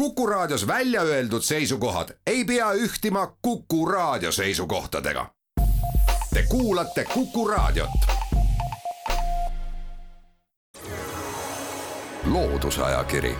Kuku 0.00 0.26
Raadios 0.26 0.66
välja 0.66 1.02
öeldud 1.02 1.42
seisukohad 1.42 2.08
ei 2.26 2.44
pea 2.44 2.72
ühtima 2.72 3.36
Kuku 3.42 3.86
Raadio 3.86 4.32
seisukohtadega. 4.32 5.30
Te 6.34 6.44
kuulate 6.48 7.04
Kuku 7.14 7.48
Raadiot. 7.48 7.90
loodusajakiri, 12.24 13.36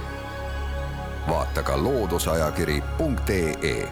vaata 1.28 1.62
ka 1.62 1.82
looduseajakiri.ee. 1.82 3.88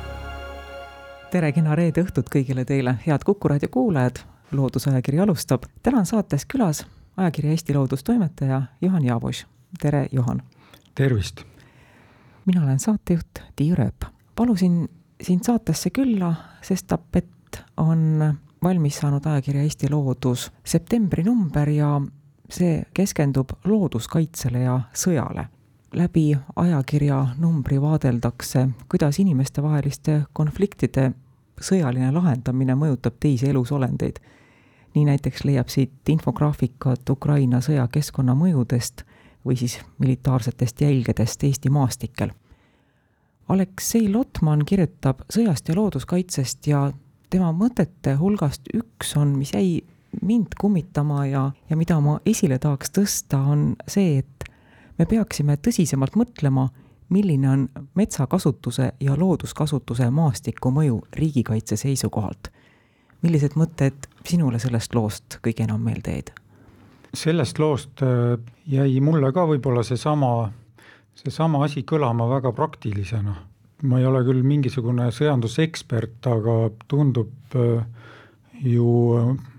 tere, 1.31 1.53
kena 1.53 1.75
reede 1.75 2.03
õhtut 2.03 2.29
kõigile 2.37 2.65
teile, 2.65 2.95
head 3.07 3.21
Kuku 3.25 3.49
Raadio 3.49 3.69
kuulajad. 3.69 4.17
loodusajakiri 4.53 5.21
alustab. 5.21 5.63
täna 5.83 5.99
on 5.99 6.07
saates 6.07 6.47
külas 6.53 6.87
ajakirja 7.17 7.51
Eesti 7.51 7.75
Loodus 7.75 8.05
toimetaja 8.05 8.63
Juhan 8.81 9.05
Jaavus. 9.05 9.47
tere, 9.81 10.09
Juhan. 10.13 10.43
tervist 10.95 11.58
mina 12.49 12.65
olen 12.65 12.79
saatejuht 12.81 13.39
Tiiu 13.57 13.77
Rööp. 13.77 14.05
palusin 14.37 14.89
sind 15.23 15.45
saatesse 15.45 15.91
külla, 15.91 16.35
sestap 16.63 17.17
et 17.17 17.59
on 17.77 18.23
valmis 18.63 18.97
saanud 18.99 19.27
ajakirja 19.27 19.63
Eesti 19.63 19.91
Loodus 19.91 20.47
septembri 20.65 21.25
number 21.25 21.69
ja 21.69 21.91
see 22.49 22.83
keskendub 22.95 23.53
looduskaitsele 23.65 24.65
ja 24.65 24.81
sõjale. 24.95 25.49
läbi 25.93 26.37
ajakirja 26.57 27.27
numbri 27.39 27.81
vaadeldakse, 27.81 28.69
kuidas 28.89 29.19
inimestevaheliste 29.19 30.23
konfliktide 30.33 31.13
sõjaline 31.61 32.13
lahendamine 32.13 32.75
mõjutab 32.75 33.21
teisi 33.21 33.49
elusolendeid. 33.49 34.21
nii 34.95 35.05
näiteks 35.05 35.45
leiab 35.45 35.69
siit 35.69 36.09
infograafikat 36.09 37.11
Ukraina 37.11 37.61
sõja 37.61 37.89
keskkonnamõjudest 37.93 39.05
või 39.47 39.57
siis 39.57 39.81
militaarsetest 39.99 40.81
jälgedest 40.81 41.45
Eesti 41.45 41.71
maastikel. 41.71 42.31
Aleksei 43.49 44.09
Lotman 44.13 44.65
kirjutab 44.69 45.23
sõjast 45.33 45.69
ja 45.69 45.75
looduskaitsest 45.79 46.67
ja 46.69 46.83
tema 47.31 47.53
mõtete 47.57 48.13
hulgast 48.21 48.69
üks 48.77 49.15
on, 49.17 49.39
mis 49.41 49.55
jäi 49.55 49.81
mind 50.23 50.57
kummitama 50.61 51.27
ja, 51.27 51.51
ja 51.71 51.77
mida 51.77 51.97
ma 52.01 52.19
esile 52.27 52.59
tahaks 52.59 52.93
tõsta, 52.93 53.41
on 53.41 53.73
see, 53.89 54.19
et 54.21 54.49
me 54.99 55.07
peaksime 55.09 55.57
tõsisemalt 55.65 56.17
mõtlema, 56.19 56.69
milline 57.09 57.49
on 57.51 57.67
metsakasutuse 57.97 58.93
ja 59.01 59.17
looduskasutuse 59.17 60.11
maastiku 60.11 60.73
mõju 60.75 61.03
riigikaitse 61.17 61.77
seisukohalt. 61.77 62.53
millised 63.23 63.57
mõtted 63.59 64.07
sinule 64.27 64.59
sellest 64.63 64.95
loost 64.95 65.39
kõige 65.43 65.65
enam 65.65 65.81
meelde 65.83 66.13
jäid? 66.13 66.31
sellest 67.15 67.59
loost 67.59 68.03
äh, 68.03 68.39
jäi 68.67 69.01
mulle 69.01 69.33
ka 69.33 69.47
võib-olla 69.49 69.83
seesama, 69.83 70.53
seesama 71.19 71.65
asi 71.67 71.83
kõlama 71.83 72.29
väga 72.31 72.53
praktilisena. 72.55 73.35
ma 73.83 73.99
ei 74.01 74.07
ole 74.07 74.25
küll 74.27 74.43
mingisugune 74.43 75.05
sõjandusekspert, 75.15 76.19
aga 76.27 76.55
tundub 76.91 77.55
äh, 77.55 77.85
ju 78.59 78.87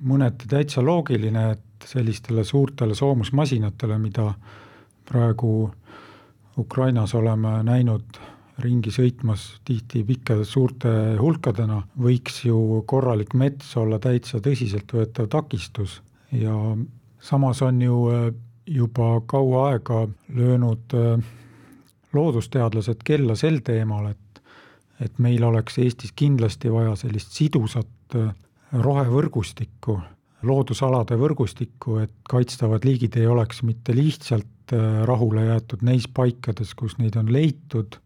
mõneti 0.04 0.50
täitsa 0.52 0.84
loogiline, 0.84 1.52
et 1.56 1.88
sellistele 1.88 2.44
suurtele 2.44 2.96
soomusmasinatele, 2.96 3.98
mida 3.98 4.34
praegu 5.08 5.72
Ukrainas 6.60 7.16
oleme 7.16 7.62
näinud 7.64 8.20
ringi 8.60 8.92
sõitmas 8.92 9.46
tihti 9.64 10.04
pikkade 10.04 10.44
suurte 10.44 10.92
hulkadena, 11.20 11.80
võiks 11.96 12.44
ju 12.44 12.84
korralik 12.86 13.34
mets 13.40 13.72
olla 13.80 14.02
täitsa 14.04 14.42
tõsiseltvõetav 14.44 15.32
takistus 15.32 16.02
ja 16.36 16.56
samas 17.24 17.64
on 17.64 17.82
ju 17.82 18.06
äh, 18.12 18.30
juba 18.68 19.14
kaua 19.26 19.70
aega 19.72 20.08
löönud 20.36 21.00
äh, 21.00 21.24
loodusteadlased 22.14 23.04
kella 23.06 23.36
sel 23.36 23.62
teemal, 23.66 24.12
et 24.12 24.26
et 25.00 25.16
meil 25.24 25.44
oleks 25.48 25.78
Eestis 25.80 26.12
kindlasti 26.12 26.68
vaja 26.68 26.92
sellist 27.00 27.32
sidusat 27.32 28.16
äh, 28.20 28.34
rohevõrgustikku, 28.76 29.96
loodusalade 30.44 31.16
võrgustikku, 31.20 32.02
et 32.04 32.12
kaitstavad 32.28 32.84
liigid 32.84 33.16
ei 33.16 33.28
oleks 33.28 33.64
mitte 33.64 33.96
lihtsalt 33.96 34.76
rahule 35.06 35.46
jäetud 35.46 35.82
neis 35.82 36.08
paikades, 36.14 36.76
kus 36.78 36.98
neid 37.00 37.16
on 37.18 37.32
leitud, 37.34 37.98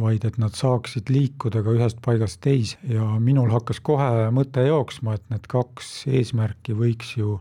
vaid 0.00 0.24
et 0.26 0.38
nad 0.42 0.54
saaksid 0.56 1.10
liikuda 1.12 1.62
ka 1.62 1.74
ühest 1.76 2.00
paigast 2.02 2.40
teise. 2.42 2.78
Ja 2.90 3.06
minul 3.22 3.52
hakkas 3.54 3.80
kohe 3.84 4.30
mõte 4.34 4.64
jooksma, 4.66 5.14
et 5.14 5.28
need 5.30 5.46
kaks 5.50 5.92
eesmärki 6.10 6.74
võiks 6.74 7.14
ju 7.18 7.38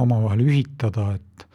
omavahel 0.00 0.42
ühitada, 0.42 1.12
et, 1.14 1.46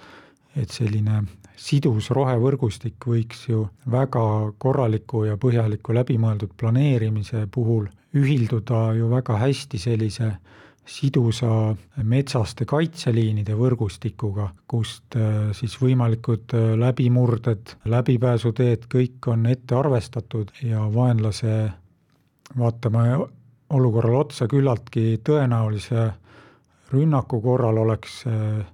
et 0.60 0.72
selline 0.76 1.24
sidus 1.60 2.10
rohevõrgustik 2.16 3.08
võiks 3.08 3.48
ju 3.50 3.66
väga 3.92 4.24
korraliku 4.58 5.26
ja 5.28 5.38
põhjaliku 5.38 5.96
läbimõeldud 5.98 6.56
planeerimise 6.58 7.46
puhul 7.52 7.90
ühilduda 8.16 8.94
ju 8.98 9.10
väga 9.12 9.38
hästi 9.42 9.82
sellise 9.82 10.32
sidusa 10.90 11.76
metsaste 12.10 12.66
kaitseliinide 12.66 13.54
võrgustikuga, 13.58 14.50
kust 14.70 15.18
äh, 15.18 15.52
siis 15.58 15.76
võimalikud 15.82 16.56
äh, 16.58 16.72
läbimurded, 16.82 17.76
läbipääsuteed, 17.86 18.88
kõik 18.90 19.30
on 19.30 19.46
ette 19.52 19.78
arvestatud 19.78 20.50
ja 20.66 20.88
vaenlase 20.94 21.60
vaatame 22.58 23.06
olukorrale 23.70 24.24
otsa 24.24 24.48
küllaltki 24.50 25.20
tõenäolise 25.26 26.10
rünnaku 26.90 27.42
korral 27.42 27.78
oleks 27.86 28.24
äh, 28.26 28.66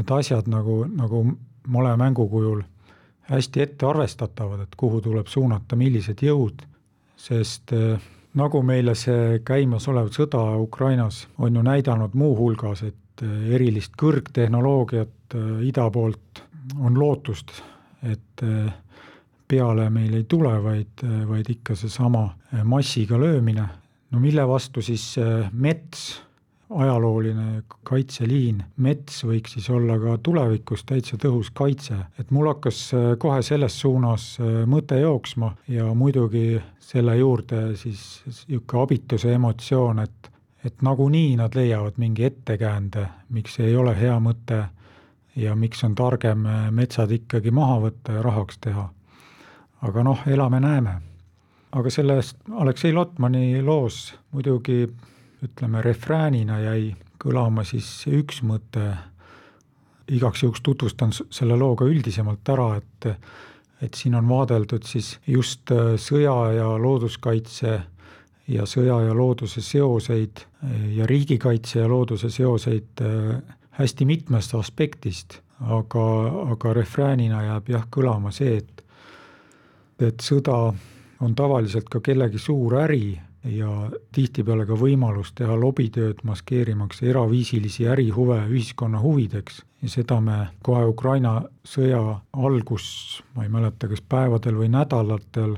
need 0.00 0.12
asjad 0.16 0.48
nagu, 0.48 0.84
nagu 0.88 1.24
male 1.68 1.96
mängu 2.00 2.28
kujul 2.28 2.62
hästi 3.30 3.62
ette 3.62 3.86
arvestatavad, 3.86 4.64
et 4.64 4.74
kuhu 4.76 5.00
tuleb 5.04 5.28
suunata 5.30 5.76
millised 5.78 6.22
jõud, 6.24 6.64
sest 7.20 7.74
äh, 7.76 8.00
nagu 8.34 8.62
meile 8.66 8.96
see 8.98 9.40
käimasolev 9.46 10.10
sõda 10.14 10.42
Ukrainas 10.58 11.26
on 11.38 11.56
ju 11.56 11.62
näidanud 11.62 12.16
muuhulgas, 12.18 12.82
et 12.88 13.24
äh, 13.24 13.52
erilist 13.54 13.94
kõrgtehnoloogiat 14.00 15.36
ida 15.62 15.84
poolt 15.94 16.40
on 16.80 16.96
lootust, 16.98 17.52
et 18.02 18.42
peale 19.46 19.84
meil 19.94 20.16
ei 20.18 20.24
tule, 20.26 20.50
vaid, 20.62 21.04
vaid 21.28 21.50
ikka 21.52 21.76
seesama 21.78 22.24
massiga 22.66 23.18
löömine, 23.18 23.66
no 24.10 24.22
mille 24.22 24.42
vastu 24.48 24.82
siis 24.82 25.04
mets 25.52 26.08
ajalooline 26.70 27.62
kaitseliin, 27.82 28.62
mets 28.76 29.24
võiks 29.26 29.56
siis 29.56 29.70
olla 29.70 29.96
ka 29.98 30.16
tulevikus 30.22 30.84
täitsa 30.86 31.18
tõhus 31.20 31.50
kaitse, 31.54 31.96
et 32.18 32.30
mul 32.30 32.50
hakkas 32.52 32.82
äh, 32.94 33.06
kohe 33.18 33.42
selles 33.42 33.78
suunas 33.80 34.32
äh, 34.40 34.62
mõte 34.70 35.00
jooksma 35.00 35.54
ja 35.68 35.88
muidugi 35.94 36.60
selle 36.78 37.16
juurde 37.18 37.74
siis 37.76 38.22
niisugune 38.26 38.84
abituse 38.84 39.34
emotsioon, 39.34 40.04
et 40.06 40.30
et 40.64 40.82
nagunii 40.84 41.38
nad 41.40 41.54
leiavad 41.56 41.96
mingi 41.96 42.26
ettekäände, 42.28 43.06
miks 43.32 43.54
ei 43.64 43.72
ole 43.76 43.94
hea 43.96 44.18
mõte 44.20 44.58
ja 45.36 45.54
miks 45.56 45.84
on 45.84 45.94
targem 45.94 46.46
äh, 46.46 46.66
metsad 46.70 47.10
ikkagi 47.10 47.50
maha 47.50 47.78
võtta 47.86 48.18
ja 48.18 48.22
rahaks 48.22 48.58
teha. 48.60 48.88
aga 49.82 50.02
noh, 50.04 50.26
elame-näeme. 50.26 51.00
aga 51.72 51.90
selles 51.90 52.34
Aleksei 52.52 52.92
Lotmani 52.92 53.62
loos 53.62 54.14
muidugi 54.32 54.86
ütleme, 55.44 55.82
refräänina 55.82 56.58
jäi 56.60 56.94
kõlama 57.20 57.64
siis 57.64 57.88
üks 58.08 58.42
mõte, 58.46 58.94
igaks 60.10 60.42
juhuks 60.42 60.62
tutvustan 60.64 61.12
selle 61.14 61.56
loo 61.56 61.76
ka 61.76 61.88
üldisemalt 61.88 62.48
ära, 62.48 62.74
et 62.80 63.14
et 63.80 63.96
siin 63.96 64.12
on 64.14 64.26
vaadeldud 64.28 64.84
siis 64.84 65.14
just 65.26 65.70
äh, 65.72 65.94
sõja 65.96 66.34
ja 66.52 66.66
looduskaitse 66.76 67.78
ja 68.52 68.66
sõja 68.68 68.98
ja 69.06 69.14
looduse 69.16 69.62
seoseid 69.64 70.42
ja 70.96 71.06
riigikaitse 71.06 71.78
ja 71.80 71.88
looduse 71.88 72.28
seoseid 72.30 73.00
äh, 73.00 73.38
hästi 73.80 74.04
mitmest 74.04 74.54
aspektist, 74.54 75.38
aga, 75.60 76.06
aga 76.52 76.74
refräänina 76.76 77.42
jääb 77.46 77.72
jah 77.72 77.88
kõlama 77.90 78.32
see, 78.34 78.58
et 78.60 78.84
et 80.00 80.22
sõda 80.24 80.72
on 81.20 81.34
tavaliselt 81.36 81.88
ka 81.92 82.00
kellegi 82.00 82.40
suur 82.40 82.78
äri 82.80 83.18
ja 83.44 83.90
tihtipeale 84.12 84.66
ka 84.68 84.76
võimalus 84.76 85.32
teha 85.36 85.54
lobitööd, 85.56 86.20
maskeerimaks 86.28 87.02
eraviisilisi 87.02 87.88
ärihuve 87.88 88.42
ühiskonna 88.50 89.00
huvideks. 89.00 89.62
Ja 89.82 89.88
seda 89.88 90.20
me 90.20 90.38
kohe 90.62 90.84
Ukraina 90.90 91.40
sõja 91.64 92.02
algus, 92.36 93.22
ma 93.34 93.46
ei 93.46 93.52
mäleta, 93.52 93.88
kas 93.88 94.02
päevadel 94.04 94.58
või 94.60 94.68
nädalatel, 94.72 95.56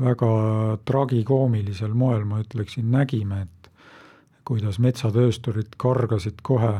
väga 0.00 0.30
tragikoomilisel 0.88 1.92
moel, 1.94 2.24
ma 2.24 2.40
ütleksin, 2.40 2.86
nägime, 2.90 3.42
et 3.42 3.70
kuidas 4.46 4.78
metsatöösturid 4.78 5.74
kargasid 5.76 6.40
kohe 6.42 6.72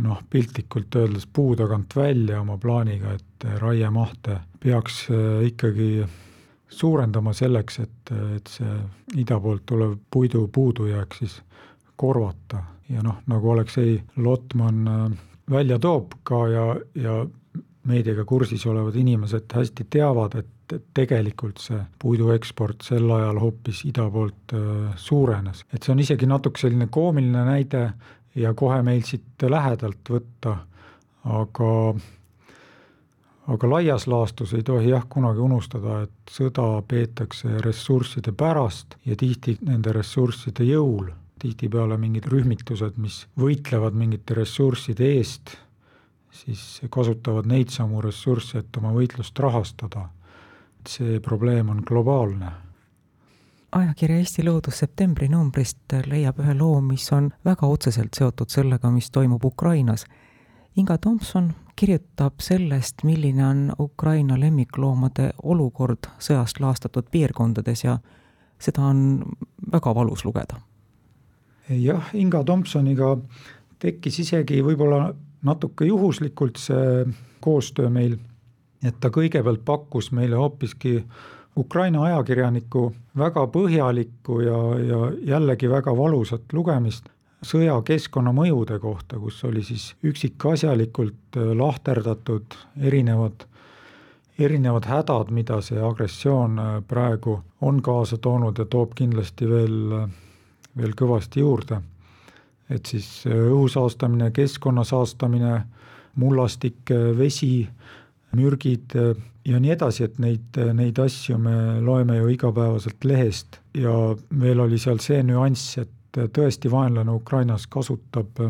noh, 0.00 0.22
piltlikult 0.30 0.94
öeldes 0.96 1.26
puu 1.26 1.56
tagant 1.56 1.96
välja 1.96 2.40
oma 2.40 2.56
plaaniga, 2.58 3.12
et 3.18 3.46
raiemahte 3.60 4.38
peaks 4.62 5.04
ikkagi 5.46 6.06
suurendama 6.72 7.32
selleks, 7.36 7.78
et, 7.84 8.12
et 8.36 8.50
see 8.50 8.76
ida 9.22 9.38
poolt 9.40 9.66
tulev 9.66 9.96
puidu 10.10 10.46
puudujääk 10.52 11.14
siis 11.18 11.40
korvata 11.96 12.62
ja 12.88 13.02
noh, 13.04 13.20
nagu 13.30 13.50
Aleksei 13.52 14.00
Lotman 14.16 14.88
äh, 14.88 15.18
välja 15.50 15.78
toob 15.78 16.18
ka 16.22 16.46
ja, 16.48 16.66
ja 16.94 17.22
meediaga 17.88 18.24
kursis 18.24 18.66
olevad 18.66 18.96
inimesed 18.96 19.52
hästi 19.54 19.86
teavad, 19.90 20.36
et 20.38 20.76
tegelikult 20.94 21.60
see 21.60 21.80
puidu 22.00 22.30
eksport 22.32 22.84
sel 22.86 23.10
ajal 23.10 23.40
hoopis 23.42 23.82
ida 23.88 24.08
poolt 24.10 24.56
äh, 24.56 24.96
suurenes. 24.96 25.64
et 25.72 25.82
see 25.82 25.92
on 25.92 26.00
isegi 26.00 26.26
natuke 26.26 26.60
selline 26.60 26.88
koomiline 26.90 27.44
näide 27.48 27.84
ja 28.34 28.54
kohe 28.54 28.80
meil 28.82 29.02
siit 29.04 29.44
lähedalt 29.48 30.08
võtta, 30.08 30.56
aga 31.24 31.72
aga 33.46 33.70
laias 33.70 34.06
laastus 34.06 34.52
ei 34.54 34.62
tohi 34.62 34.92
jah 34.92 35.04
kunagi 35.08 35.42
unustada, 35.42 36.02
et 36.06 36.30
sõda 36.30 36.66
peetakse 36.88 37.58
ressursside 37.64 38.32
pärast 38.32 38.96
ja 39.04 39.16
tihti 39.16 39.58
nende 39.66 39.92
ressursside 39.92 40.64
jõul. 40.64 41.10
tihtipeale 41.42 41.96
mingid 41.98 42.28
rühmitused, 42.30 42.98
mis 43.02 43.26
võitlevad 43.34 43.96
mingite 43.98 44.34
ressursside 44.38 45.08
eest, 45.16 45.56
siis 46.30 46.80
kasutavad 46.90 47.48
neid 47.50 47.74
samu 47.74 48.00
ressursse, 48.00 48.58
et 48.58 48.76
oma 48.76 48.92
võitlust 48.94 49.38
rahastada. 49.38 50.08
see 50.86 51.20
probleem 51.20 51.68
on 51.70 51.82
globaalne 51.86 52.52
ajakirja 53.72 54.16
Eesti 54.16 54.44
Loodus 54.44 54.78
septembri 54.82 55.28
numbrist 55.28 55.94
leiab 56.06 56.40
ühe 56.42 56.54
loo, 56.58 56.80
mis 56.84 57.06
on 57.12 57.30
väga 57.44 57.66
otseselt 57.66 58.14
seotud 58.18 58.52
sellega, 58.52 58.90
mis 58.90 59.10
toimub 59.10 59.44
Ukrainas. 59.44 60.04
Inga 60.76 60.98
Tomson 60.98 61.52
kirjutab 61.76 62.40
sellest, 62.40 63.02
milline 63.04 63.46
on 63.46 63.72
Ukraina 63.80 64.38
lemmikloomade 64.40 65.32
olukord 65.42 66.08
sõjast 66.18 66.60
laastatud 66.60 67.10
piirkondades 67.12 67.84
ja 67.84 67.98
seda 68.62 68.86
on 68.88 69.22
väga 69.72 69.94
valus 69.94 70.24
lugeda. 70.24 70.60
jah, 71.68 72.08
Inga 72.14 72.44
Tomsoniga 72.44 73.16
tekkis 73.78 74.18
isegi 74.24 74.62
võib-olla 74.62 75.12
natuke 75.42 75.84
juhuslikult 75.84 76.56
see 76.56 77.04
koostöö 77.40 77.90
meil, 77.90 78.16
et 78.84 79.00
ta 79.00 79.10
kõigepealt 79.10 79.64
pakkus 79.64 80.12
meile 80.12 80.36
hoopiski 80.36 81.02
Ukraina 81.56 82.02
ajakirjaniku 82.02 82.92
väga 83.18 83.46
põhjalikku 83.46 84.40
ja, 84.40 84.60
ja 84.88 85.00
jällegi 85.34 85.68
väga 85.68 85.96
valusat 85.96 86.52
lugemist 86.52 87.10
sõja 87.42 87.76
keskkonnamõjude 87.86 88.78
kohta, 88.82 89.18
kus 89.18 89.42
oli 89.44 89.62
siis 89.66 89.92
üksikasjalikult 90.06 91.38
äh, 91.38 91.52
lahterdatud 91.58 92.56
erinevad, 92.80 93.46
erinevad 94.38 94.86
hädad, 94.88 95.32
mida 95.34 95.60
see 95.64 95.80
agressioon 95.82 96.58
äh, 96.58 96.74
praegu 96.88 97.40
on 97.60 97.82
kaasa 97.82 98.18
toonud 98.22 98.58
ja 98.58 98.66
toob 98.66 98.94
kindlasti 98.98 99.48
veel, 99.50 99.80
äh, 99.98 100.06
veel 100.78 100.94
kõvasti 100.98 101.42
juurde. 101.42 101.82
Et 102.72 102.86
siis 102.88 103.26
õhu 103.28 103.66
saastamine, 103.68 104.30
keskkonna 104.32 104.84
saastamine, 104.88 105.58
mullastik, 106.16 106.88
vesi, 107.18 107.66
mürgid 108.32 108.94
ja 109.44 109.58
nii 109.60 109.72
edasi, 109.74 110.06
et 110.06 110.16
neid, 110.22 110.56
neid 110.78 110.96
asju 111.02 111.36
me 111.42 111.80
loeme 111.84 112.16
ju 112.16 112.30
igapäevaselt 112.32 113.04
lehest. 113.04 113.58
Ja 113.76 113.92
veel 114.40 114.62
oli 114.64 114.78
seal 114.80 115.02
see 115.04 115.20
nüanss, 115.26 115.74
et 115.82 115.90
tõesti 116.12 116.70
vaenlane 116.70 117.12
Ukrainas 117.14 117.66
kasutab 117.66 118.40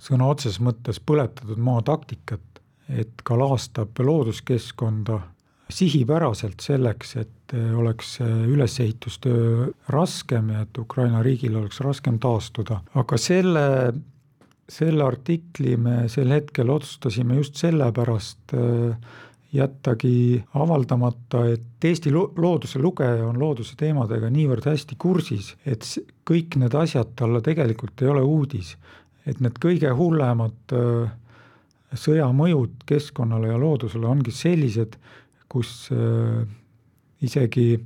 sõna 0.00 0.28
otseses 0.28 0.60
mõttes 0.60 1.00
põletatud 1.00 1.60
maa 1.60 1.82
taktikat, 1.84 2.42
et 2.88 3.22
ka 3.24 3.38
laastab 3.40 3.96
looduskeskkonda 3.98 5.20
sihipäraselt 5.72 6.60
selleks, 6.60 7.16
et 7.16 7.54
oleks 7.76 8.18
ülesehitustöö 8.20 9.70
raskem 9.88 10.50
ja 10.52 10.64
et 10.64 10.78
Ukraina 10.78 11.22
riigil 11.22 11.56
oleks 11.56 11.80
raskem 11.84 12.18
taastuda, 12.20 12.80
aga 12.94 13.18
selle, 13.20 13.64
selle 14.68 15.04
artikli 15.04 15.76
me 15.80 16.04
sel 16.12 16.32
hetkel 16.34 16.72
otsustasime 16.74 17.38
just 17.40 17.60
sellepärast 17.60 18.56
äh, 18.58 19.14
jättagi 19.54 20.42
avaldamata, 20.54 21.44
et 21.54 21.84
Eesti 21.84 22.10
looduse 22.14 22.80
lugeja 22.82 23.26
on 23.28 23.38
looduse 23.38 23.76
teemadega 23.78 24.30
niivõrd 24.32 24.66
hästi 24.66 24.96
kursis, 24.98 25.52
et 25.66 25.86
kõik 26.26 26.58
need 26.58 26.74
asjad 26.74 27.12
talle 27.18 27.42
tegelikult 27.44 28.02
ei 28.02 28.10
ole 28.10 28.22
uudis. 28.22 28.76
et 29.26 29.38
need 29.40 29.56
kõige 29.56 29.88
hullemad 29.96 30.72
äh, 30.76 31.12
sõja 31.96 32.26
mõjud 32.28 32.82
keskkonnale 32.84 33.48
ja 33.48 33.58
loodusele 33.58 34.06
ongi 34.06 34.30
sellised, 34.30 34.98
kus 35.48 35.88
äh, 35.92 36.42
isegi 37.24 37.78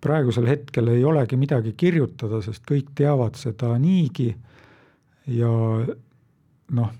praegusel 0.00 0.46
hetkel 0.46 0.92
ei 0.92 1.02
olegi 1.04 1.36
midagi 1.36 1.72
kirjutada, 1.72 2.38
sest 2.42 2.62
kõik 2.68 2.92
teavad 2.94 3.34
seda 3.34 3.72
niigi 3.82 4.30
ja 5.26 5.50
noh, 6.70 6.92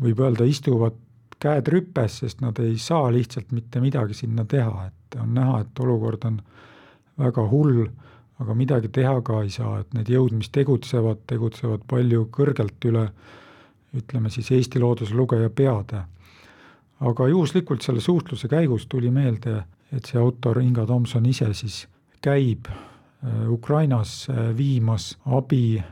võib 0.00 0.20
öelda, 0.20 0.44
istuvad 0.44 0.98
käed 1.44 1.68
rüpes, 1.72 2.20
sest 2.22 2.40
nad 2.44 2.58
ei 2.62 2.78
saa 2.80 3.10
lihtsalt 3.12 3.52
mitte 3.52 3.82
midagi 3.84 4.16
sinna 4.16 4.46
teha, 4.48 4.88
et 4.88 5.18
on 5.20 5.34
näha, 5.36 5.60
et 5.60 5.84
olukord 5.84 6.24
on 6.24 6.40
väga 7.20 7.44
hull, 7.50 7.84
aga 8.42 8.56
midagi 8.58 8.88
teha 8.88 9.20
ka 9.22 9.42
ei 9.44 9.52
saa, 9.52 9.78
et 9.84 9.94
need 9.94 10.10
jõud, 10.10 10.34
mis 10.34 10.50
tegutsevad, 10.50 11.22
tegutsevad 11.30 11.84
palju 11.90 12.26
kõrgelt 12.34 12.88
üle 12.90 13.04
ütleme 13.94 14.32
siis 14.32 14.50
Eesti 14.50 14.80
looduse 14.82 15.14
lugeja 15.14 15.50
peade. 15.50 16.02
aga 17.00 17.28
juhuslikult 17.28 17.82
selle 17.82 18.00
suhtluse 18.00 18.48
käigus 18.48 18.86
tuli 18.86 19.10
meelde 19.10 19.62
et 19.96 20.08
see 20.08 20.20
autor 20.20 20.60
Inga 20.62 20.86
Tomson 20.88 21.26
ise 21.30 21.50
siis 21.56 21.84
käib 22.24 22.68
äh, 22.70 23.50
Ukrainas 23.50 24.26
äh, 24.30 24.50
viimas 24.56 25.14
abi, 25.26 25.82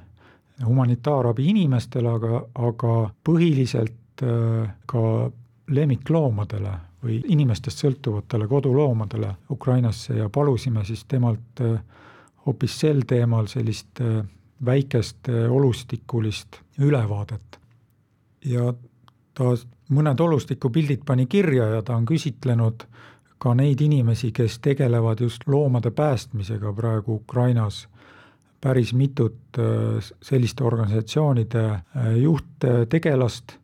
humanitaarabi 0.62 1.48
inimestele, 1.52 2.10
aga, 2.10 2.42
aga 2.54 2.96
põhiliselt 3.26 4.24
äh, 4.24 4.72
ka 4.86 5.04
lemmikloomadele 5.70 6.72
või 7.02 7.20
inimestest 7.34 7.84
sõltuvatele 7.84 8.48
koduloomadele 8.48 9.34
Ukrainasse 9.50 10.16
ja 10.18 10.28
palusime 10.28 10.84
siis 10.84 11.04
temalt 11.08 11.62
hoopis 12.46 12.78
sel 12.80 13.02
teemal 13.06 13.46
sellist 13.46 14.00
väikest 14.64 15.28
olustikulist 15.50 16.60
ülevaadet. 16.78 17.58
ja 18.44 18.72
ta 19.34 19.54
mõned 19.92 20.20
olustikupildid 20.20 21.04
pani 21.06 21.26
kirja 21.26 21.68
ja 21.76 21.82
ta 21.82 21.96
on 21.96 22.06
küsitlenud 22.06 22.86
ka 23.42 23.54
neid 23.58 23.80
inimesi, 23.82 24.30
kes 24.32 24.60
tegelevad 24.62 25.20
just 25.20 25.46
loomade 25.46 25.90
päästmisega 25.90 26.72
praegu 26.72 27.14
Ukrainas, 27.14 27.88
päris 28.60 28.92
mitut 28.94 29.58
äh, 29.58 29.98
selliste 30.22 30.64
organisatsioonide 30.64 31.64
äh, 31.64 31.82
juhttegelast 32.22 33.56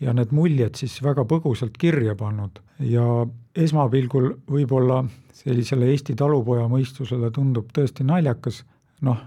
ja 0.00 0.12
need 0.16 0.32
muljed 0.36 0.76
siis 0.76 0.98
väga 1.04 1.24
põgusalt 1.28 1.76
kirja 1.80 2.16
pannud. 2.18 2.60
Ja 2.84 3.24
esmapilgul 3.56 4.32
võib-olla 4.50 5.02
sellisele 5.36 5.88
Eesti 5.92 6.16
talupoja 6.18 6.66
mõistusele 6.68 7.30
tundub 7.32 7.70
tõesti 7.74 8.04
naljakas, 8.04 8.62
noh, 9.06 9.20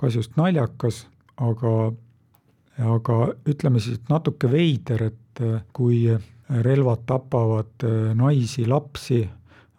kas 0.00 0.16
just 0.18 0.36
naljakas, 0.40 1.04
aga, 1.38 1.74
aga 2.96 3.18
ütleme 3.50 3.82
siis, 3.82 4.00
et 4.00 4.10
natuke 4.12 4.50
veider, 4.50 5.10
et 5.10 5.44
äh, 5.44 5.60
kui 5.76 6.06
relvad 6.50 7.04
tapavad 7.06 7.86
äh, 7.86 8.10
naisi, 8.18 8.66
lapsi, 8.66 9.22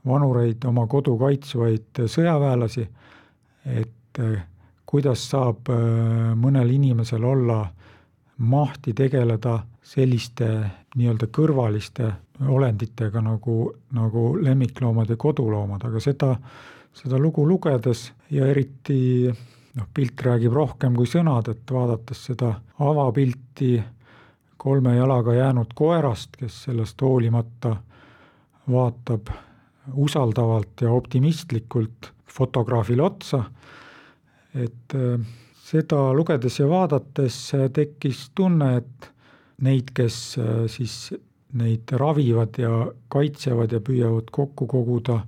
vanureid, 0.08 0.64
oma 0.66 0.88
kodu 0.90 1.18
kaitsvaid 1.20 2.06
sõjaväelasi, 2.10 2.88
et 3.70 4.20
kuidas 4.90 5.28
saab 5.30 5.70
mõnel 6.42 6.72
inimesel 6.74 7.22
olla 7.22 7.60
mahti 8.42 8.96
tegeleda 8.98 9.60
selliste 9.82 10.48
nii-öelda 10.96 11.28
kõrvaliste 11.34 12.12
olenditega 12.50 13.22
nagu, 13.22 13.72
nagu 13.96 14.26
lemmikloomad 14.42 15.10
ja 15.10 15.18
koduloomad, 15.18 15.86
aga 15.88 16.02
seda, 16.04 16.36
seda 16.94 17.20
lugu 17.22 17.46
lugedes 17.48 18.12
ja 18.34 18.48
eriti 18.50 19.30
noh, 19.30 19.88
pilt 19.94 20.22
räägib 20.26 20.54
rohkem 20.54 20.96
kui 20.98 21.10
sõnad, 21.10 21.50
et 21.52 21.74
vaadates 21.74 22.26
seda 22.30 22.54
avapilti 22.82 23.76
kolme 24.62 24.96
jalaga 24.96 25.34
jäänud 25.34 25.74
koerast, 25.76 26.38
kes 26.38 26.64
sellest 26.68 27.02
hoolimata 27.02 27.76
vaatab 28.72 29.32
usaldavalt 29.98 30.84
ja 30.86 30.92
optimistlikult 30.94 32.12
fotograafile 32.30 33.04
otsa, 33.04 33.44
et 34.54 34.96
äh, 34.96 35.26
seda 35.72 36.12
lugedes 36.14 36.60
ja 36.60 36.68
vaadates 36.70 37.40
tekkis 37.74 38.30
tunne, 38.36 38.76
et 38.78 39.12
neid, 39.62 39.92
kes 39.96 40.38
äh, 40.40 40.66
siis 40.72 41.14
neid 41.58 41.92
ravivad 42.00 42.58
ja 42.62 42.88
kaitsevad 43.12 43.74
ja 43.76 43.82
püüavad 43.84 44.32
kokku 44.32 44.68
koguda, 44.68 45.22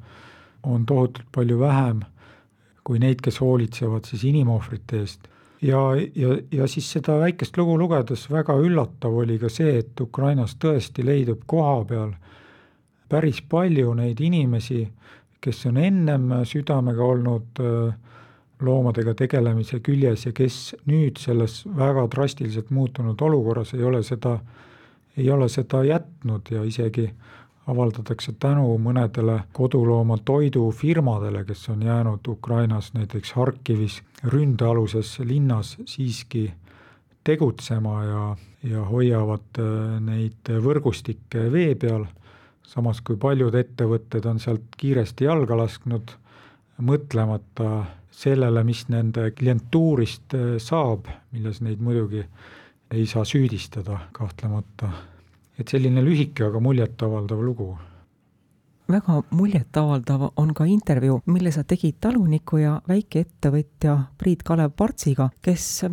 on 0.64 0.86
tohutult 0.88 1.28
palju 1.36 1.60
vähem 1.60 2.04
kui 2.84 3.00
neid, 3.00 3.22
kes 3.24 3.40
hoolitsevad 3.44 4.08
siis 4.08 4.26
inimohvrite 4.28 5.00
eest. 5.04 5.30
Ja, 5.64 5.80
ja, 5.96 6.36
ja 6.52 6.68
siis 6.68 6.90
seda 6.92 7.16
väikest 7.22 7.56
lugu 7.58 7.78
lugedes 7.80 8.26
väga 8.32 8.56
üllatav 8.60 9.16
oli 9.24 9.38
ka 9.40 9.52
see, 9.52 9.78
et 9.80 10.00
Ukrainas 10.04 10.58
tõesti 10.60 11.06
leidub 11.08 11.46
koha 11.48 11.78
peal 11.88 12.12
päris 13.10 13.40
palju 13.48 13.94
neid 13.96 14.20
inimesi, 14.20 14.82
kes 15.44 15.66
on 15.70 15.80
ennem 15.80 16.28
südamega 16.48 17.08
olnud 17.08 17.64
äh, 17.64 17.94
loomadega 18.64 19.14
tegelemise 19.14 19.80
küljes 19.84 20.26
ja 20.26 20.32
kes 20.36 20.76
nüüd 20.90 21.20
selles 21.22 21.62
väga 21.78 22.08
drastiliselt 22.12 22.72
muutunud 22.72 23.22
olukorras 23.22 23.74
ei 23.74 23.84
ole 23.84 24.04
seda 24.04 24.40
ei 25.18 25.30
ole 25.32 25.50
seda 25.50 25.84
jätnud 25.84 26.50
ja 26.52 26.64
isegi 26.64 27.10
avaldatakse 27.68 28.34
tänu 28.40 28.74
mõnedele 28.82 29.38
kodulooma 29.56 30.18
toidufirmadele, 30.26 31.46
kes 31.48 31.70
on 31.70 31.84
jäänud 31.86 32.28
Ukrainas, 32.28 32.92
näiteks 32.94 33.34
Harkivis 33.34 34.02
ründealuses 34.24 35.20
linnas 35.20 35.78
siiski 35.86 36.50
tegutsema 37.24 38.04
ja, 38.04 38.24
ja 38.64 38.84
hoiavad 38.84 39.62
äh, 39.62 40.02
neid 40.04 40.52
võrgustikke 40.66 41.48
vee 41.52 41.76
peal, 41.80 42.06
samas 42.68 43.00
kui 43.02 43.16
paljud 43.16 43.56
ettevõtted 43.56 44.26
on 44.28 44.44
sealt 44.44 44.76
kiiresti 44.78 45.30
jalga 45.30 45.58
lasknud, 45.58 46.18
mõtlemata 46.82 47.86
sellele, 48.14 48.64
mis 48.64 48.86
nende 48.90 49.32
klientuurist 49.38 50.36
äh, 50.38 50.52
saab, 50.62 51.10
milles 51.32 51.62
neid 51.62 51.82
muidugi 51.82 52.24
ei 52.94 53.08
saa 53.10 53.26
süüdistada 53.26 54.00
kahtlemata. 54.14 54.92
et 55.60 55.68
selline 55.70 56.02
lühike, 56.02 56.46
aga 56.46 56.60
muljetavaldav 56.60 57.42
lugu 57.42 57.76
väga 58.94 59.22
muljetavaldav 59.30 60.30
on 60.36 60.54
ka 60.54 60.66
intervjuu, 60.66 61.22
mille 61.26 61.52
sa 61.52 61.64
tegid 61.64 61.96
taluniku 62.02 62.58
ja 62.58 62.82
väikeettevõtja 62.88 63.96
Priit-Kalev 64.18 64.74
Partsiga, 64.78 65.30
kes 65.42 65.86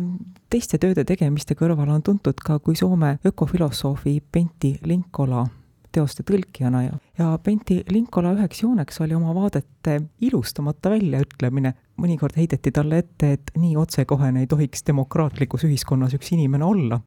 teiste 0.49 0.77
tööde 0.77 1.05
tegemiste 1.07 1.55
kõrval 1.55 1.89
on 1.89 2.03
tuntud 2.03 2.43
ka 2.45 2.59
kui 2.59 2.75
Soome 2.75 3.17
ökofilosoofi 3.25 4.19
Pentti 4.31 4.75
Linkola 4.85 5.45
teoste 5.91 6.23
tõlkijana 6.27 6.83
ja, 6.85 6.97
ja 7.19 7.29
Pentti 7.43 7.81
Linkola 7.89 8.33
üheks 8.37 8.63
jooneks 8.63 9.01
oli 9.03 9.15
oma 9.17 9.35
vaadete 9.35 9.99
ilustamata 10.21 10.93
väljaütlemine. 10.93 11.73
mõnikord 12.01 12.37
heideti 12.37 12.71
talle 12.71 12.97
ette, 13.03 13.31
et 13.31 13.51
nii 13.57 13.75
otsekohene 13.77 14.41
ei 14.41 14.47
tohiks 14.47 14.83
demokraatlikus 14.87 15.67
ühiskonnas 15.67 16.15
üks 16.17 16.31
inimene 16.33 16.65
olla. 16.65 17.01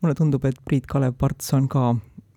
mulle 0.00 0.14
tundub, 0.14 0.44
et 0.44 0.56
Priit-Kalev 0.64 1.12
Parts 1.18 1.52
on 1.54 1.68
ka 1.68 1.94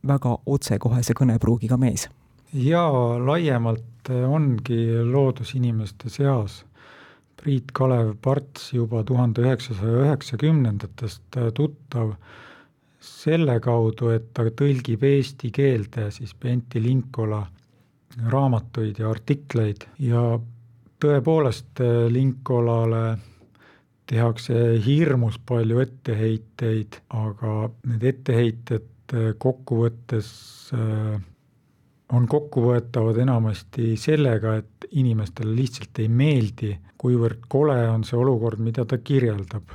väga 0.08 0.38
otsekohese 0.46 1.13
kõnepruugiga 1.13 1.78
mees 1.78 2.10
jaa, 2.54 3.18
laiemalt 3.25 4.10
ongi 4.28 4.86
loodusinimeste 5.12 6.10
seas 6.10 6.63
Priit-Kalev 7.42 8.13
Parts 8.22 8.70
juba 8.74 9.04
tuhande 9.04 9.44
üheksasaja 9.44 10.04
üheksakümnendatest 10.06 11.40
tuttav 11.58 12.13
selle 13.03 13.60
kaudu, 13.63 14.13
et 14.15 14.31
ta 14.33 14.45
tõlgib 14.48 15.03
eesti 15.03 15.51
keelde 15.53 16.10
siis 16.15 16.33
Pentti 16.39 16.81
Linkola 16.83 17.41
raamatuid 18.29 19.00
ja 19.01 19.10
artikleid 19.10 19.88
ja 20.00 20.24
tõepoolest 21.03 21.81
Linkolale 22.13 23.17
tehakse 24.07 24.79
hirmus 24.86 25.39
palju 25.45 25.79
etteheiteid, 25.83 27.00
aga 27.10 27.53
need 27.89 28.03
etteheited 28.12 29.15
kokkuvõttes 29.41 30.29
äh, 30.75 31.22
on 32.13 32.27
kokkuvõetavad 32.29 33.17
enamasti 33.24 33.93
sellega, 34.00 34.57
et 34.62 34.88
inimestele 35.00 35.55
lihtsalt 35.55 36.01
ei 36.03 36.10
meeldi, 36.10 36.74
kuivõrd 37.00 37.48
kole 37.50 37.77
on 37.89 38.03
see 38.07 38.19
olukord, 38.19 38.62
mida 38.62 38.86
ta 38.86 39.00
kirjeldab. 39.01 39.74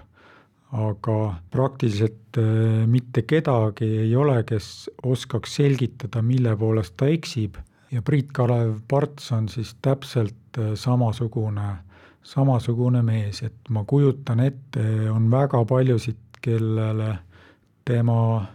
Aga 0.72 1.34
praktiliselt 1.50 2.36
äh, 2.36 2.86
mitte 2.86 3.22
kedagi 3.22 3.88
ei 4.02 4.16
ole, 4.16 4.42
kes 4.44 4.90
oskaks 5.02 5.54
selgitada, 5.60 6.22
mille 6.22 6.56
poolest 6.56 6.96
ta 6.96 7.08
eksib. 7.08 7.56
Ja 7.90 8.02
Priit-Kalev 8.04 8.82
Parts 8.88 9.32
on 9.32 9.48
siis 9.48 9.74
täpselt 9.82 10.58
äh, 10.58 10.74
samasugune, 10.74 11.70
samasugune 12.22 13.02
mees, 13.02 13.42
et 13.42 13.72
ma 13.72 13.84
kujutan 13.88 14.44
ette, 14.44 14.84
on 15.10 15.30
väga 15.32 15.64
paljusid, 15.64 16.20
kellele 16.42 17.16
tema 17.88 18.46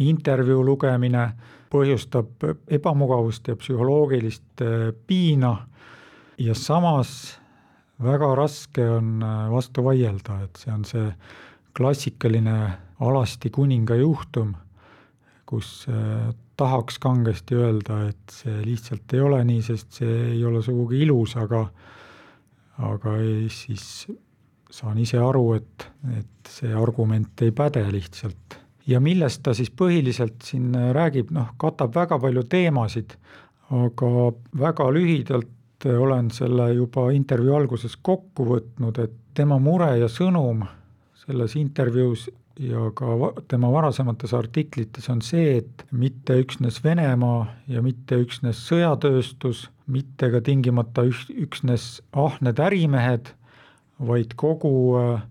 intervjuu 0.00 0.62
lugemine 0.64 1.26
põhjustab 1.74 2.46
ebamugavust 2.70 3.50
ja 3.50 3.56
psühholoogilist 3.58 4.62
äh, 4.62 4.92
piina. 5.06 5.56
Ja 6.38 6.54
samas 6.54 7.38
väga 8.02 8.34
raske 8.38 8.86
on 8.96 9.22
äh, 9.22 9.50
vastu 9.52 9.84
vaielda, 9.84 10.40
et 10.44 10.58
see 10.60 10.72
on 10.74 10.84
see 10.88 11.10
klassikaline 11.74 12.56
alasti 13.04 13.50
kuninga 13.50 13.96
juhtum, 13.98 14.54
kus 15.46 15.84
äh, 15.90 16.32
tahaks 16.56 16.98
kangesti 17.02 17.58
öelda, 17.58 18.04
et 18.10 18.34
see 18.34 18.60
lihtsalt 18.64 19.14
ei 19.14 19.22
ole 19.22 19.40
nii, 19.46 19.62
sest 19.62 20.00
see 20.00 20.18
ei 20.34 20.44
ole 20.46 20.62
sugugi 20.62 21.02
ilus, 21.06 21.36
aga 21.40 21.66
aga 22.84 23.16
ei, 23.22 23.46
siis 23.54 24.06
saan 24.74 24.98
ise 24.98 25.20
aru, 25.22 25.52
et, 25.54 25.86
et 26.18 26.50
see 26.50 26.72
argument 26.74 27.42
ei 27.46 27.52
päde 27.54 27.84
lihtsalt. 27.94 28.58
Ja 28.90 28.98
millest 29.00 29.44
ta 29.46 29.54
siis 29.56 29.70
põhiliselt 29.70 30.42
siin 30.44 30.74
räägib, 30.74 31.30
noh, 31.32 31.54
katab 31.60 31.94
väga 31.94 32.18
palju 32.20 32.42
teemasid, 32.50 33.14
aga 33.72 34.10
väga 34.60 34.88
lühidalt 34.92 35.52
olen 35.84 36.30
selle 36.32 36.70
juba 36.74 37.10
intervjuu 37.12 37.56
alguses 37.58 37.96
kokku 38.02 38.46
võtnud, 38.48 38.98
et 39.04 39.12
tema 39.34 39.58
mure 39.58 39.90
ja 39.98 40.08
sõnum 40.08 40.64
selles 41.24 41.56
intervjuus 41.56 42.28
ja 42.60 42.90
ka 42.94 43.32
tema 43.48 43.70
varasemates 43.72 44.34
artiklites 44.34 45.08
on 45.10 45.22
see, 45.24 45.58
et 45.58 45.84
mitte 45.90 46.36
üksnes 46.38 46.80
Venemaa 46.84 47.46
ja 47.68 47.82
mitte 47.82 48.18
üksnes 48.22 48.60
sõjatööstus, 48.68 49.68
mitte 49.86 50.30
ka 50.30 50.40
tingimata 50.44 51.06
üksnes 51.06 51.98
ahned 52.12 52.60
ärimehed, 52.62 53.32
vaid 53.98 54.34
kogu 54.38 54.74
äh, 54.98 55.22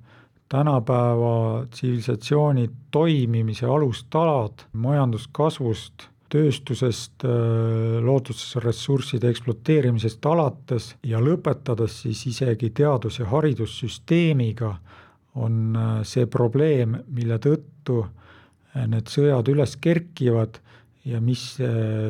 tänapäeva 0.52 1.66
tsivilisatsiooni 1.72 2.70
toimimise 2.92 3.66
alustalad 3.66 4.68
majanduskasvust, 4.74 6.10
tööstusest, 6.34 7.26
loodusressursside 8.04 9.30
ekspluateerimisest 9.30 10.26
alates 10.26 10.90
ja 11.06 11.22
lõpetades 11.22 12.02
siis 12.08 12.26
isegi 12.32 12.72
teadus- 12.74 13.20
ja 13.22 13.30
haridussüsteemiga, 13.30 14.74
on 15.36 15.78
see 16.06 16.26
probleem, 16.30 16.98
mille 17.10 17.40
tõttu 17.42 18.04
need 18.90 19.10
sõjad 19.10 19.50
üles 19.50 19.78
kerkivad 19.82 20.60
ja 21.06 21.22
mis 21.22 21.56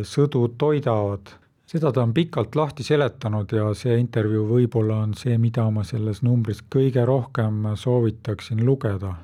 sõdu 0.08 0.48
toidavad 0.60 1.32
seda 1.74 1.90
ta 1.92 2.04
on 2.06 2.14
pikalt 2.14 2.56
lahti 2.56 2.86
seletanud 2.86 3.54
ja 3.56 3.72
see 3.78 3.96
intervjuu 3.98 4.46
võib-olla 4.46 5.00
on 5.08 5.16
see, 5.18 5.40
mida 5.42 5.66
ma 5.74 5.82
selles 5.88 6.22
numbris 6.22 6.62
kõige 6.70 7.02
rohkem 7.10 7.72
soovitaksin 7.80 8.62
lugeda 8.66 9.16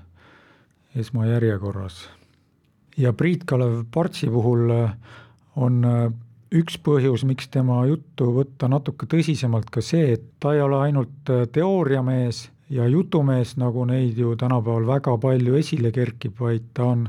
esmajärjekorras. 0.97 2.07
Ja 2.99 3.13
Priit-Kalev 3.15 3.85
Partsi 3.93 4.27
puhul 4.29 4.69
on 5.59 5.81
üks 6.55 6.77
põhjus, 6.83 7.23
miks 7.29 7.49
tema 7.53 7.83
juttu 7.87 8.31
võtta 8.33 8.69
natuke 8.71 9.07
tõsisemalt 9.09 9.69
ka 9.73 9.83
see, 9.85 10.15
et 10.17 10.25
ta 10.41 10.53
ei 10.55 10.61
ole 10.65 10.79
ainult 10.87 11.31
teooriamees 11.53 12.47
ja 12.73 12.87
jutumees, 12.89 13.55
nagu 13.57 13.85
neid 13.89 14.17
ju 14.17 14.35
tänapäeval 14.37 14.87
väga 14.87 15.15
palju 15.21 15.57
esile 15.59 15.91
kerkib, 15.93 16.37
vaid 16.39 16.69
ta 16.73 16.91
on 16.93 17.07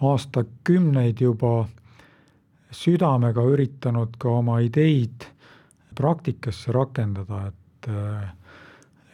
aastakümneid 0.00 1.20
juba 1.20 1.66
südamega 2.70 3.44
üritanud 3.44 4.14
ka 4.20 4.36
oma 4.40 4.60
ideid 4.64 5.26
praktikasse 5.96 6.72
rakendada, 6.72 7.50
et 7.50 7.90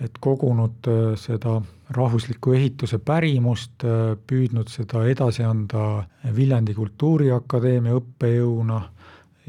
et 0.00 0.18
kogunud 0.20 0.88
äh, 0.88 1.14
seda 1.18 1.60
rahvusliku 1.96 2.52
ehituse 2.56 2.98
pärimust, 2.98 3.84
äh, 3.84 4.16
püüdnud 4.26 4.68
seda 4.72 5.04
edasi 5.08 5.44
anda 5.46 6.04
Viljandi 6.36 6.74
Kultuuriakadeemia 6.76 7.96
õppejõuna 7.96 8.80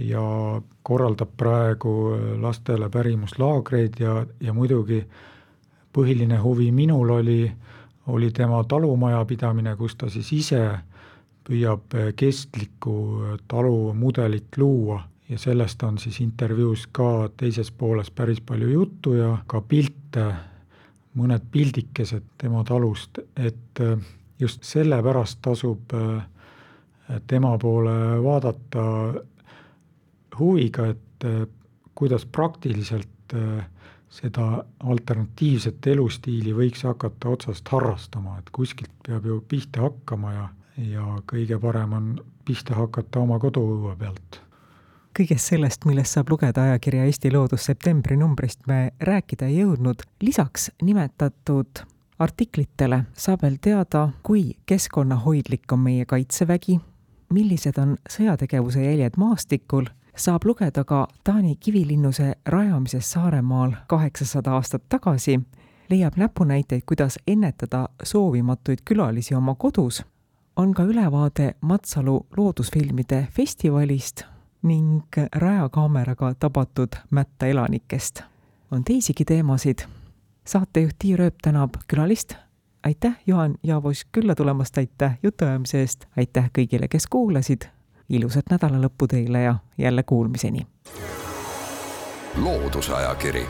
ja 0.08 0.24
korraldab 0.88 1.34
praegu 1.38 1.96
äh, 2.14 2.28
lastele 2.42 2.90
pärimuslaagreid 2.94 4.00
ja, 4.00 4.22
ja 4.40 4.54
muidugi 4.54 5.02
põhiline 5.94 6.40
huvi 6.40 6.72
minul 6.72 7.12
oli, 7.18 7.42
oli 8.08 8.32
tema 8.32 8.64
talumajapidamine, 8.64 9.76
kus 9.76 9.98
ta 9.98 10.10
siis 10.14 10.32
ise 10.32 10.64
püüab 11.48 11.96
kestlikku 12.20 12.94
talumudelit 13.48 14.58
luua 14.60 15.00
ja 15.30 15.38
sellest 15.40 15.84
on 15.84 15.98
siis 15.98 16.20
intervjuus 16.24 16.88
ka 16.92 17.30
teises 17.38 17.72
pooles 17.72 18.12
päris 18.12 18.42
palju 18.42 18.70
juttu 18.70 19.14
ja 19.18 19.38
ka 19.48 19.62
pilte, 19.62 20.28
mõned 21.18 21.50
pildikesed 21.52 22.24
tema 22.38 22.64
talust, 22.64 23.20
et 23.36 23.82
äh, 23.82 23.98
just 24.40 24.64
sellepärast 24.64 25.42
tasub 25.42 25.94
tema 27.28 27.58
poole 27.58 28.22
vaadata 28.22 28.84
huviga, 30.38 30.86
et 30.92 31.26
kuidas 31.96 32.26
praktiliselt 32.26 33.34
seda 34.14 34.46
alternatiivset 34.84 35.88
elustiili 35.88 36.54
võiks 36.54 36.84
hakata 36.86 37.32
otsast 37.34 37.72
harrastama, 37.74 38.38
et 38.38 38.52
kuskilt 38.54 38.94
peab 39.08 39.26
ju 39.26 39.40
pihta 39.50 39.88
hakkama 39.88 40.34
ja 40.36 40.46
ja 40.78 41.06
kõige 41.30 41.58
parem 41.62 41.94
on 41.98 42.10
pihta 42.46 42.76
hakata 42.78 43.20
oma 43.26 43.40
koduõue 43.42 43.96
pealt. 43.98 44.42
Kõigest 45.18 45.50
sellest, 45.50 45.86
millest 45.90 46.14
saab 46.14 46.30
lugeda 46.30 46.68
ajakirja 46.68 47.06
Eesti 47.10 47.32
Loodus 47.34 47.64
septembri 47.66 48.18
numbrist, 48.18 48.60
me 48.68 48.92
rääkida 49.02 49.48
ei 49.50 49.62
jõudnud. 49.64 50.04
lisaks 50.22 50.72
nimetatud 50.82 51.82
artiklitele 52.20 53.04
saab 53.18 53.42
veel 53.42 53.58
teada, 53.62 54.10
kui 54.24 54.58
keskkonnahoidlik 54.66 55.72
on 55.72 55.80
meie 55.80 56.06
Kaitsevägi, 56.06 56.80
millised 57.34 57.78
on 57.82 57.98
sõjategevuse 58.10 58.84
jäljed 58.84 59.18
maastikul, 59.18 59.90
saab 60.16 60.46
lugeda 60.46 60.84
ka 60.84 61.08
Taani 61.24 61.56
kivilinnuse 61.56 62.36
rajamisest 62.46 63.18
Saaremaal 63.18 63.74
kaheksasada 63.88 64.54
aastat 64.54 64.86
tagasi, 64.90 65.40
leiab 65.90 66.14
näpunäiteid, 66.18 66.86
kuidas 66.86 67.18
ennetada 67.28 67.88
soovimatuid 68.04 68.86
külalisi 68.86 69.36
oma 69.36 69.56
kodus, 69.56 70.04
on 70.56 70.74
ka 70.74 70.84
ülevaade 70.84 71.54
Matsalu 71.62 72.26
loodusfilmide 72.38 73.28
festivalist 73.32 74.37
ning 74.62 75.02
rajakaameraga 75.36 76.34
tabatud 76.40 76.88
mätta 77.10 77.46
elanikest. 77.46 78.22
on 78.72 78.84
teisigi 78.84 79.26
teemasid. 79.26 79.80
saatejuht 80.46 80.96
Tiia 81.00 81.18
Rööp 81.18 81.36
tänab 81.42 81.70
külalist. 81.88 82.34
aitäh, 82.84 83.16
Juhan 83.28 83.56
Jaavus, 83.64 84.08
külla 84.12 84.36
tulemast, 84.36 84.78
aitäh 84.78 85.20
jutuajamise 85.24 85.80
eest, 85.80 86.06
aitäh 86.18 86.52
kõigile, 86.60 86.88
kes 86.88 87.08
kuulasid. 87.08 87.62
ilusat 88.10 88.46
nädalalõppu 88.50 89.08
teile 89.08 89.42
ja 89.42 89.56
jälle 89.78 90.04
kuulmiseni. 90.04 90.68
loodusajakiri, 92.36 93.48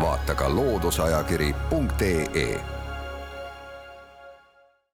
vaata 0.00 0.34
ka 0.34 0.54
looduseajakiri.ee 0.54 2.77